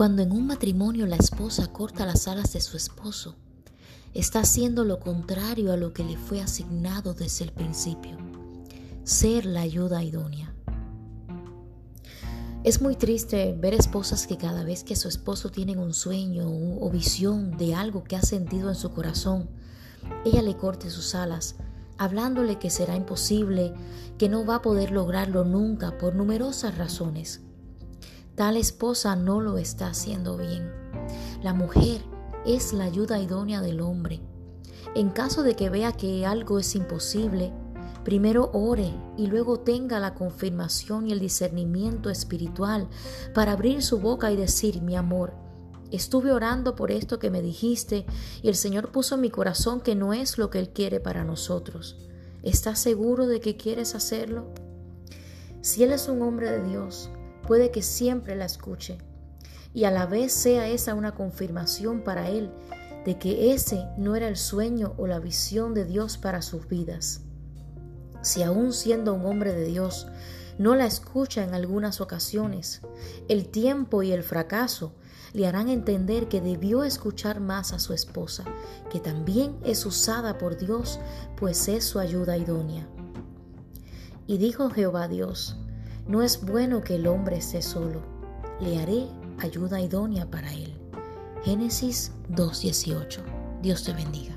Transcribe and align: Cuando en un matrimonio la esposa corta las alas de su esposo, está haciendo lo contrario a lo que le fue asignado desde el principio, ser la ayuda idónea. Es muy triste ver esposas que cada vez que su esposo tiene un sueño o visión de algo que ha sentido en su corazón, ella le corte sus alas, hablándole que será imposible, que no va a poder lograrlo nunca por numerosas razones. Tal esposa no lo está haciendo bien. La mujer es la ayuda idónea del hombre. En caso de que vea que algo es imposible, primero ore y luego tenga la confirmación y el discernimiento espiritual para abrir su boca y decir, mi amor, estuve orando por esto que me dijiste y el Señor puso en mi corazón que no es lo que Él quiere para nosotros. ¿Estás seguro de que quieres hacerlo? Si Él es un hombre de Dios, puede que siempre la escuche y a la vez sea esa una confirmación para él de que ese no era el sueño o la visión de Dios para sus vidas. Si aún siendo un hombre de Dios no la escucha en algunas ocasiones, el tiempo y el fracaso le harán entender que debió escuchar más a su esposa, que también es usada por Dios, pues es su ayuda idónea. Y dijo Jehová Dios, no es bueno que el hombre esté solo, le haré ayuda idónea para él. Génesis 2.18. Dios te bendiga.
Cuando 0.00 0.22
en 0.22 0.32
un 0.32 0.46
matrimonio 0.46 1.04
la 1.04 1.16
esposa 1.16 1.66
corta 1.74 2.06
las 2.06 2.26
alas 2.26 2.54
de 2.54 2.62
su 2.62 2.78
esposo, 2.78 3.36
está 4.14 4.40
haciendo 4.40 4.82
lo 4.82 4.98
contrario 4.98 5.74
a 5.74 5.76
lo 5.76 5.92
que 5.92 6.04
le 6.04 6.16
fue 6.16 6.40
asignado 6.40 7.12
desde 7.12 7.44
el 7.44 7.52
principio, 7.52 8.16
ser 9.04 9.44
la 9.44 9.60
ayuda 9.60 10.02
idónea. 10.02 10.54
Es 12.64 12.80
muy 12.80 12.96
triste 12.96 13.54
ver 13.60 13.74
esposas 13.74 14.26
que 14.26 14.38
cada 14.38 14.64
vez 14.64 14.84
que 14.84 14.96
su 14.96 15.06
esposo 15.06 15.50
tiene 15.50 15.76
un 15.76 15.92
sueño 15.92 16.48
o 16.48 16.90
visión 16.90 17.58
de 17.58 17.74
algo 17.74 18.02
que 18.02 18.16
ha 18.16 18.22
sentido 18.22 18.70
en 18.70 18.76
su 18.76 18.92
corazón, 18.92 19.50
ella 20.24 20.40
le 20.40 20.56
corte 20.56 20.88
sus 20.88 21.14
alas, 21.14 21.56
hablándole 21.98 22.58
que 22.58 22.70
será 22.70 22.96
imposible, 22.96 23.74
que 24.16 24.30
no 24.30 24.46
va 24.46 24.54
a 24.54 24.62
poder 24.62 24.92
lograrlo 24.92 25.44
nunca 25.44 25.98
por 25.98 26.14
numerosas 26.14 26.78
razones. 26.78 27.42
Tal 28.34 28.56
esposa 28.56 29.16
no 29.16 29.40
lo 29.40 29.58
está 29.58 29.88
haciendo 29.88 30.36
bien. 30.36 30.72
La 31.42 31.52
mujer 31.52 32.00
es 32.46 32.72
la 32.72 32.84
ayuda 32.84 33.20
idónea 33.20 33.60
del 33.60 33.80
hombre. 33.80 34.20
En 34.94 35.10
caso 35.10 35.42
de 35.42 35.56
que 35.56 35.70
vea 35.70 35.92
que 35.92 36.26
algo 36.26 36.58
es 36.58 36.74
imposible, 36.74 37.52
primero 38.04 38.50
ore 38.52 38.92
y 39.16 39.26
luego 39.26 39.60
tenga 39.60 40.00
la 40.00 40.14
confirmación 40.14 41.06
y 41.06 41.12
el 41.12 41.20
discernimiento 41.20 42.10
espiritual 42.10 42.88
para 43.34 43.52
abrir 43.52 43.82
su 43.82 44.00
boca 44.00 44.32
y 44.32 44.36
decir, 44.36 44.80
mi 44.82 44.96
amor, 44.96 45.34
estuve 45.90 46.32
orando 46.32 46.76
por 46.76 46.90
esto 46.90 47.18
que 47.18 47.30
me 47.30 47.42
dijiste 47.42 48.06
y 48.42 48.48
el 48.48 48.56
Señor 48.56 48.90
puso 48.90 49.16
en 49.16 49.20
mi 49.20 49.30
corazón 49.30 49.80
que 49.80 49.94
no 49.94 50.12
es 50.12 50.38
lo 50.38 50.50
que 50.50 50.58
Él 50.58 50.70
quiere 50.70 50.98
para 50.98 51.24
nosotros. 51.24 52.08
¿Estás 52.42 52.78
seguro 52.78 53.26
de 53.26 53.40
que 53.40 53.56
quieres 53.56 53.94
hacerlo? 53.94 54.46
Si 55.60 55.82
Él 55.82 55.92
es 55.92 56.08
un 56.08 56.22
hombre 56.22 56.50
de 56.50 56.66
Dios, 56.66 57.10
puede 57.50 57.72
que 57.72 57.82
siempre 57.82 58.36
la 58.36 58.44
escuche 58.44 58.98
y 59.74 59.82
a 59.82 59.90
la 59.90 60.06
vez 60.06 60.32
sea 60.32 60.68
esa 60.68 60.94
una 60.94 61.16
confirmación 61.16 62.04
para 62.04 62.28
él 62.28 62.52
de 63.04 63.18
que 63.18 63.52
ese 63.52 63.88
no 63.98 64.14
era 64.14 64.28
el 64.28 64.36
sueño 64.36 64.94
o 64.98 65.08
la 65.08 65.18
visión 65.18 65.74
de 65.74 65.84
Dios 65.84 66.16
para 66.16 66.42
sus 66.42 66.68
vidas. 66.68 67.22
Si 68.22 68.44
aún 68.44 68.72
siendo 68.72 69.14
un 69.14 69.26
hombre 69.26 69.52
de 69.52 69.64
Dios 69.64 70.06
no 70.58 70.76
la 70.76 70.86
escucha 70.86 71.42
en 71.42 71.52
algunas 71.52 72.00
ocasiones, 72.00 72.82
el 73.28 73.48
tiempo 73.48 74.04
y 74.04 74.12
el 74.12 74.22
fracaso 74.22 74.92
le 75.32 75.48
harán 75.48 75.68
entender 75.68 76.28
que 76.28 76.40
debió 76.40 76.84
escuchar 76.84 77.40
más 77.40 77.72
a 77.72 77.80
su 77.80 77.94
esposa, 77.94 78.44
que 78.92 79.00
también 79.00 79.56
es 79.64 79.84
usada 79.84 80.38
por 80.38 80.56
Dios, 80.56 81.00
pues 81.36 81.66
es 81.66 81.82
su 81.82 81.98
ayuda 81.98 82.36
idónea. 82.36 82.88
Y 84.28 84.38
dijo 84.38 84.70
Jehová 84.70 85.08
Dios, 85.08 85.56
no 86.06 86.22
es 86.22 86.44
bueno 86.44 86.80
que 86.82 86.96
el 86.96 87.06
hombre 87.06 87.36
esté 87.38 87.62
solo, 87.62 88.02
le 88.60 88.78
haré 88.80 89.06
ayuda 89.38 89.80
idónea 89.80 90.30
para 90.30 90.52
él. 90.52 90.74
Génesis 91.44 92.12
2.18. 92.30 93.20
Dios 93.62 93.84
te 93.84 93.92
bendiga. 93.92 94.34